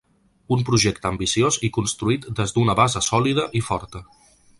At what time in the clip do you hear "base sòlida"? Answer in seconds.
2.81-3.45